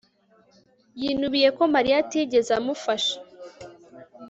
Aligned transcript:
yinubiye 1.01 1.49
ko 1.57 1.63
mariya 1.73 1.97
atigeze 2.03 2.51
amufasha 2.59 3.15